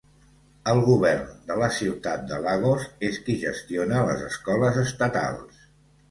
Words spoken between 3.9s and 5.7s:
les escoles estatals.